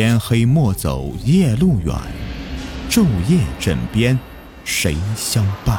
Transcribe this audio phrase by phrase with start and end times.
[0.00, 1.92] 天黑莫走夜路远，
[2.88, 4.16] 昼夜枕边
[4.64, 5.76] 谁相伴？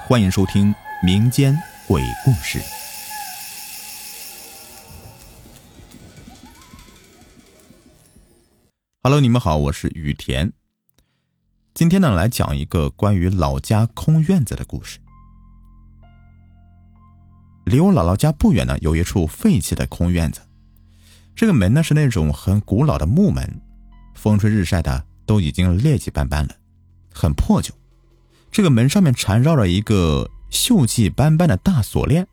[0.00, 2.60] 欢迎收听民间鬼故事。
[9.02, 10.52] Hello，你们好，我是雨田。
[11.72, 14.98] 今天呢，来讲一个关于老家空院子的故事。
[17.64, 20.42] 离我姥姥家不远呢，有一处废弃的空院子。
[21.38, 23.60] 这个门呢是那种很古老的木门，
[24.12, 26.52] 风吹日晒的都已经劣迹斑斑了，
[27.14, 27.72] 很破旧。
[28.50, 32.26] 这个门上面缠绕着一个锈迹斑斑的大锁链，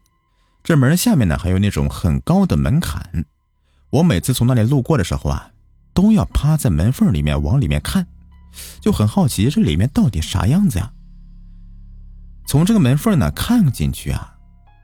[0.63, 3.25] 这门下面呢还有那种很高的门槛。
[3.91, 5.51] 我每次从那里路过的时候啊，
[5.93, 8.07] 都要趴在门缝里面往里面看，
[8.81, 10.91] 就很好奇这里面到底啥样子呀。
[12.47, 14.31] 从这个门缝呢看进去啊。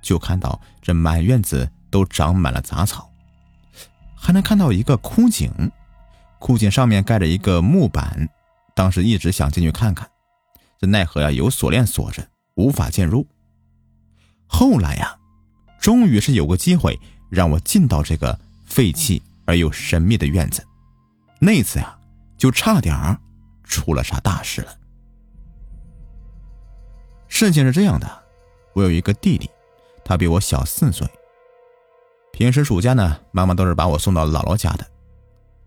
[0.03, 3.10] 就看到这满院子都长满了杂草，
[4.23, 5.51] 还能看到一个枯井，
[6.37, 8.29] 枯井上面盖着一个木板。
[8.75, 10.07] 当时一直想进去看看，
[10.79, 13.25] 这奈何呀有锁链锁着，无法进入。
[14.45, 15.17] 后来呀，
[15.79, 16.97] 终于是有个机会
[17.31, 20.63] 让我进到这个废弃而又神秘的院子。
[21.39, 21.97] 那次呀，
[22.37, 23.19] 就差点儿
[23.63, 24.77] 出了啥大事了。
[27.27, 28.23] 事情是这样的，
[28.73, 29.49] 我有一个弟弟。
[30.05, 31.07] 他比我小四岁。
[32.41, 34.83] 平时暑假呢，妈妈都是把我送到姥姥家的，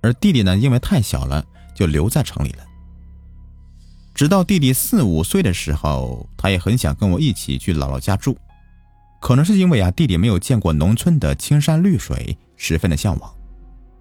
[0.03, 2.65] 而弟弟呢，因为太小了，就留在城里了。
[4.13, 8.37] 直到弟弟四五岁的时候，他也很想跟我一起去姥姥家住，
[9.21, 13.33] 可能是因为啊，弟弟没有见过农村的青山绿水，十分的向往，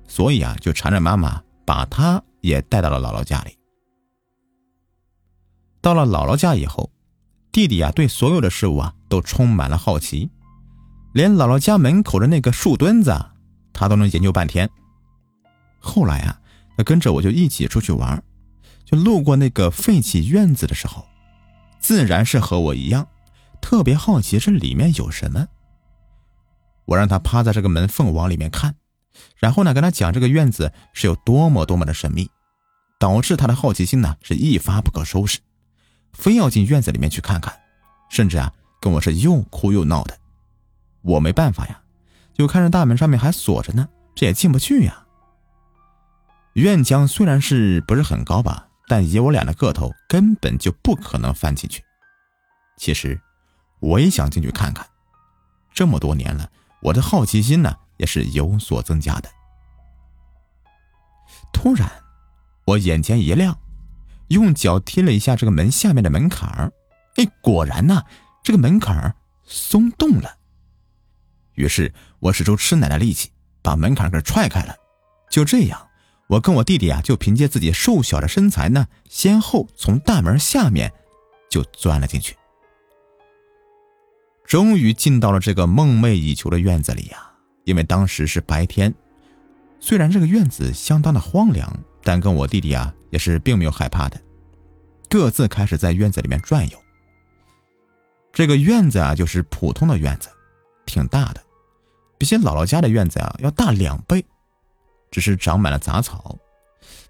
[0.08, 3.56] 所以啊，就缠着妈妈把他也带到了姥姥家里。
[5.80, 6.90] 到了姥姥家以后。
[7.52, 10.32] 弟弟啊，对所有的事物啊都充满了好奇，
[11.14, 13.16] 连姥姥家门口的那个树墩子，
[13.72, 14.68] 他都能研究半天。
[15.80, 16.40] 后来啊，
[16.76, 18.22] 他跟着我就一起出去玩，
[18.84, 21.06] 就路过那个废弃院子的时候，
[21.80, 23.08] 自然是和我一样，
[23.62, 25.46] 特别好奇这里面有什么。
[26.86, 28.74] 我让他趴在这个门缝往里面看，
[29.38, 32.28] 然后呢，跟他讲这个院子是有多么多么的神秘，
[33.00, 35.40] 导致他的好奇心呢是一发不可收拾。
[36.12, 37.54] 非要进院子里面去看看，
[38.10, 40.18] 甚至啊，跟我是又哭又闹的。
[41.04, 41.82] 我没办法呀，
[42.34, 45.06] 就看着大门上面还锁着呢，这也进不去呀。
[46.54, 51.84] 院墙虽然是不是很高吧，但以我俩的个头，根本就不可能翻进去。
[52.78, 53.20] 其实，
[53.80, 54.86] 我也想进去看看。
[55.74, 56.50] 这么多年了，
[56.82, 59.30] 我的好奇心呢，也是有所增加的。
[61.52, 61.92] 突然，
[62.66, 63.58] 我眼前一亮。
[64.30, 66.72] 用脚踢了一下这个门下面的门槛儿，
[67.18, 68.04] 哎，果然呐，
[68.42, 70.38] 这个门槛儿松动了。
[71.56, 73.30] 于是我使出吃奶的力气，
[73.62, 74.76] 把门槛给踹开了。
[75.30, 75.88] 就这样，
[76.28, 80.92] 我跟我弟弟啊，就凭借自己瘦小的身材呢，先后从大门下面
[81.50, 82.36] 就钻了进去。
[84.46, 87.32] 终于进到了这个梦寐以求的院子里呀！
[87.64, 88.94] 因为当时是白天，
[89.80, 91.72] 虽然这个院子相当的荒凉，
[92.04, 92.94] 但跟我弟弟啊。
[93.14, 94.20] 也是并没有害怕的，
[95.08, 96.84] 各自开始在院子里面转悠。
[98.32, 100.30] 这个院子啊，就是普通的院子，
[100.88, 101.43] 挺大的，
[102.18, 104.26] 比起姥姥家的院子啊要大两倍，
[105.12, 106.38] 只是长满了杂草。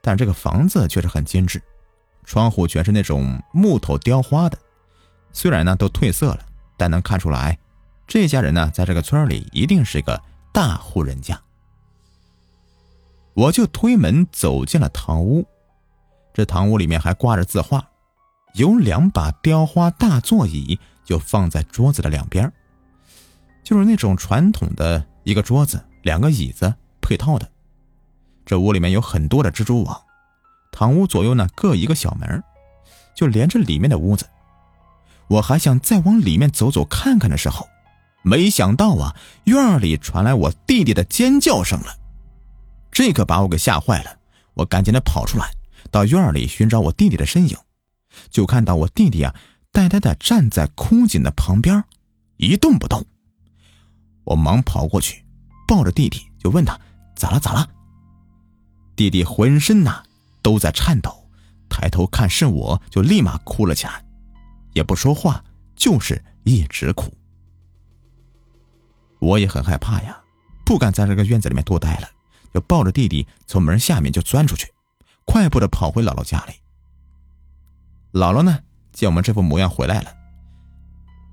[0.02, 1.62] 但这个房子却是很精致，
[2.26, 4.58] 窗户全是那种木头雕花的，
[5.32, 6.46] 虽然呢都褪色了，
[6.78, 7.58] 但能看出来，
[8.06, 10.22] 这家人呢在这个村里一定是个
[10.52, 11.40] 大户人家。
[13.34, 15.48] 我就推门走进了堂屋。
[16.34, 17.88] 这堂屋里面还挂着字画，
[18.56, 22.52] 有两把雕花大座椅，就放在桌子的两边，
[23.64, 27.50] 就是那种传统的一个桌子，两个椅子配套的。
[28.46, 30.02] 这屋里面有很多的蜘蛛网，
[30.72, 32.44] 堂屋左右呢各一个小门，
[33.16, 34.28] 就连着里面的屋子。
[35.30, 37.68] 我还想再往里面走走看看的时候，
[38.22, 39.16] 没想到啊，
[39.46, 41.96] 院里传来我弟弟的尖叫声了，
[42.92, 44.18] 这可把我给吓坏了，
[44.56, 45.50] 我赶紧的跑出来。
[45.90, 47.58] 到院里寻找我弟弟的身影，
[48.30, 49.34] 就看到我弟弟啊，
[49.72, 51.84] 呆呆的站在枯井的旁边，
[52.38, 53.06] 一动不动。
[54.24, 55.24] 我忙跑过去，
[55.68, 56.80] 抱着弟弟就问他
[57.16, 57.70] 咋了咋了。
[58.96, 60.04] 弟弟浑身呐
[60.42, 61.28] 都在颤抖，
[61.70, 64.04] 抬头看是我就立马哭了起来，
[64.74, 65.44] 也不说话，
[65.76, 67.12] 就是一直哭。
[69.20, 70.22] 我也很害怕呀，
[70.66, 72.08] 不敢在这个院子里面多待了，
[72.54, 74.72] 就抱着弟弟从门下面就钻出去。
[75.26, 76.54] 快步的跑回姥姥家里。
[78.12, 78.60] 姥姥呢，
[78.92, 80.14] 见我们这副模样回来了。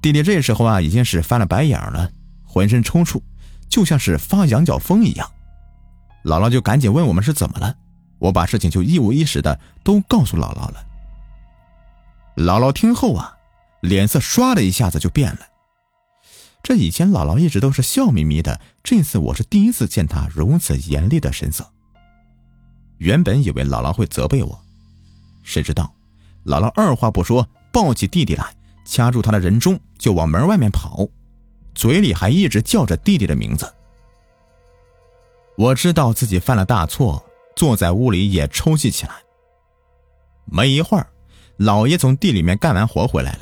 [0.00, 2.10] 弟弟这时候啊，已经是翻了白眼了，
[2.52, 3.22] 浑身抽搐，
[3.68, 5.30] 就像是发羊角风一样。
[6.24, 7.76] 姥姥就赶紧问我们是怎么了，
[8.18, 10.84] 我把事情就一五一十的都告诉姥姥了。
[12.34, 13.38] 姥姥听后啊，
[13.82, 15.38] 脸色唰的一下子就变了。
[16.60, 21.64] 这以前姥姥一直都是笑眯眯的，这次我是第一次见她如此严厉的神色。
[22.98, 24.60] 原本以为姥姥会责备我，
[25.44, 25.94] 谁知道
[26.44, 28.44] 姥姥二话不说抱起弟弟来，
[28.84, 31.06] 掐住他的人中就往门外面跑，
[31.74, 33.72] 嘴里还一直叫着弟弟的名字。
[35.56, 37.22] 我知道自己犯了大错，
[37.54, 39.12] 坐在屋里也抽泣起来。
[40.46, 41.06] 没一会儿，
[41.56, 43.40] 老爷从地里面干完活回来了，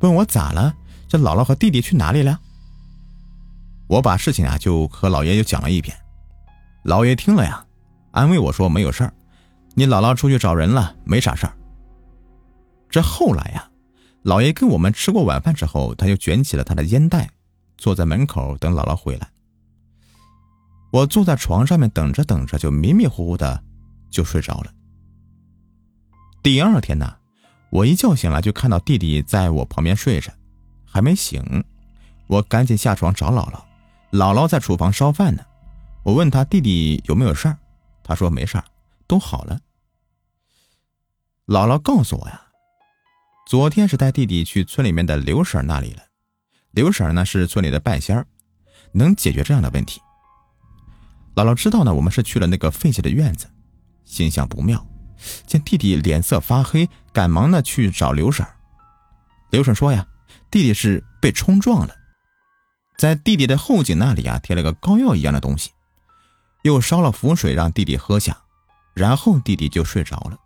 [0.00, 0.74] 问我咋了？
[1.08, 2.38] 这姥姥和弟弟去哪里了？
[3.86, 5.96] 我把事情啊就和老爷又讲了一遍，
[6.82, 7.64] 老爷听了呀，
[8.12, 9.12] 安慰我说没有事儿，
[9.74, 11.54] 你姥姥出去找人了，没啥事儿。
[12.88, 13.68] 这后来呀，
[14.22, 17.30] 老爷跟我们吃过晚饭之后，他就卷起了他的烟袋，
[17.76, 19.30] 坐在门口等姥姥回来。
[20.92, 23.62] 我坐在床上面等着等着，就迷迷糊糊的
[24.10, 24.72] 就睡着了。
[26.42, 27.16] 第二天呢，
[27.70, 30.32] 我一觉醒来就看到弟弟在我旁边睡着，
[30.84, 31.64] 还没醒，
[32.28, 33.60] 我赶紧下床找姥姥。
[34.12, 35.42] 姥姥在厨房烧饭呢，
[36.04, 37.58] 我问他弟弟有没有事儿，
[38.04, 38.64] 他说没事儿，
[39.08, 39.58] 都好了。
[41.46, 42.40] 姥姥告诉我呀，
[43.48, 46.02] 昨天是带弟弟去村里面的刘婶那里了，
[46.74, 48.26] 刘婶呢是村里的半仙儿，
[48.92, 50.00] 能解决这样的问题。
[51.36, 53.48] 姥姥知道呢，我们是去了那个废弃的院子，
[54.04, 54.84] 心想不妙，
[55.46, 58.44] 见弟弟脸色发黑，赶忙呢去找刘婶
[59.50, 60.04] 刘婶说呀，
[60.50, 61.94] 弟弟是被冲撞了。
[62.98, 65.70] 在弟弟的后颈那里啊，贴了个膏药一样的东西，
[66.62, 68.36] 又烧了符水让弟弟喝下，
[68.94, 70.38] 然后弟弟就睡着了。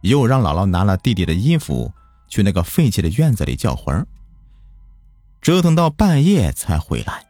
[0.00, 1.92] 又让姥姥拿了弟弟的衣服
[2.28, 4.04] 去那个废弃的院子里叫魂
[5.44, 7.26] 折腾到半夜才回来。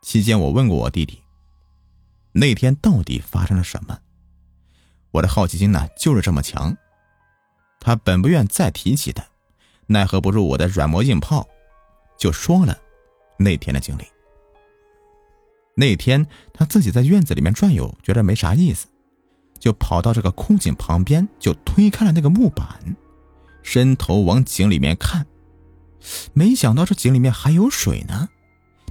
[0.00, 1.22] 期间我问过我弟弟，
[2.32, 3.98] 那天到底发生了什么？
[5.10, 6.74] 我的好奇心呢就是这么强，
[7.80, 9.22] 他本不愿再提起的，
[9.88, 11.46] 奈何不住我的软磨硬泡。
[12.16, 12.74] 就说了
[13.38, 14.04] 那天的经历。
[15.74, 18.86] 那天他自己在院子里面转悠，觉得没啥意思，
[19.58, 22.96] 就跑到这个枯井旁边，就推开了那个木板，
[23.62, 25.26] 伸头往井里面看，
[26.32, 28.28] 没想到这井里面还有水呢。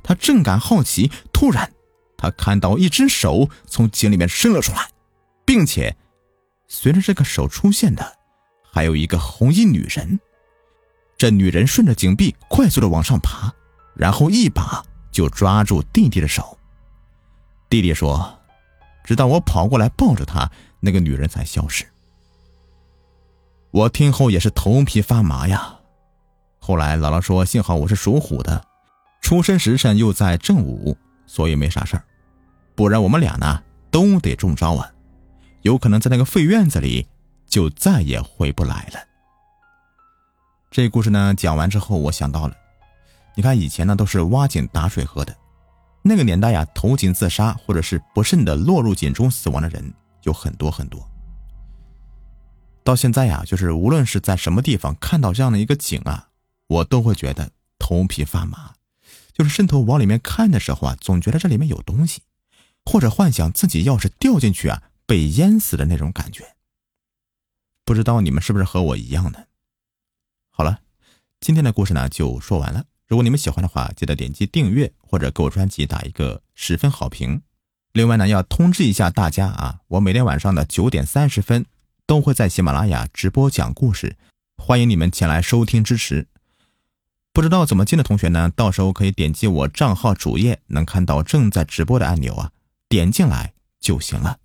[0.04, 1.72] 他正感好奇，突然
[2.18, 4.90] 他看到一只手从井里面伸了出来，
[5.46, 5.96] 并且
[6.68, 8.18] 随着这个手出现的，
[8.72, 10.20] 还有一个红衣女人。
[11.18, 13.54] 这女人顺着井壁快速的往上爬，
[13.94, 16.58] 然后一把就抓住弟弟的手。
[17.70, 18.40] 弟弟说
[19.04, 21.86] ：“直到我跑过来抱着他，那个女人才消失。”
[23.72, 25.79] 我听后也是头皮发麻呀。
[26.69, 28.63] 后来姥姥说：“幸好我是属虎的，
[29.21, 30.95] 出生时辰又在正午，
[31.25, 32.04] 所以没啥事儿。
[32.75, 34.88] 不然我们俩呢都得中招啊，
[35.63, 37.07] 有可能在那个废院子里
[37.48, 39.00] 就再也回不来了。”
[40.69, 42.56] 这故事呢讲完之后，我想到了，
[43.33, 45.36] 你看以前呢都是挖井打水喝的，
[46.04, 51.04] 那个年代呀，投井自杀或者是不慎的落入井中死亡的人有很多很多。
[52.83, 56.27] 到现在呀，就是无论是在什么地方看到这样的一个井啊，
[56.69, 58.75] 我都会觉得头皮发麻，
[59.33, 62.21] 就是伸头往里面看的时候啊，总觉得这里面有东西，
[62.85, 66.56] 或者幻想自己要是掉进去啊，被淹死的那种感觉。
[67.83, 69.45] 不知道你们是不是和我一样呢？
[70.52, 70.81] 好了，
[71.40, 72.85] 今天的故事呢就说完了。
[73.07, 77.42] 如果你们喜欢的话，记得点击订阅或者给我专辑打一个十分好评。
[77.94, 81.66] 另外呢，要通知一下大家啊，我每天晚上的九点三十分
[82.06, 84.16] 都会在喜马拉雅直播讲故事，
[84.57, 86.28] 欢迎你们前来收听支持。
[87.40, 92.52] 不知道怎么进的同学呢，到时候可以点击我账号主页能看到正在直播的按钮啊，
[92.90, 94.40] 点进来就行了。